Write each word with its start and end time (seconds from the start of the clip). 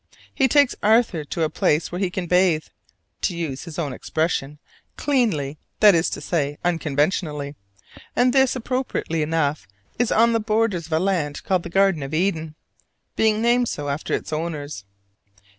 He 0.33 0.47
takes 0.47 0.75
Arthur 0.81 1.23
to 1.25 1.43
a 1.43 1.49
place 1.51 1.91
where 1.91 1.99
he 1.99 2.09
can 2.09 2.25
bathe 2.25 2.63
to 3.21 3.37
use 3.37 3.65
his 3.65 3.77
own 3.77 3.93
expression 3.93 4.57
"cleanly," 4.97 5.59
that 5.79 5.93
is 5.93 6.09
to 6.09 6.21
say, 6.21 6.57
unconventionally; 6.65 7.53
and 8.15 8.33
this 8.33 8.55
appropriately 8.55 9.21
enough 9.21 9.67
is 9.99 10.11
on 10.11 10.33
the 10.33 10.39
borders 10.39 10.87
of 10.87 10.93
a 10.93 10.97
land 10.99 11.43
called 11.43 11.61
"the 11.61 11.69
Garden 11.69 12.01
of 12.01 12.15
Eden" 12.15 12.55
(being 13.15 13.43
named 13.43 13.69
so 13.69 13.89
after 13.89 14.15
its 14.15 14.33
owners). 14.33 14.85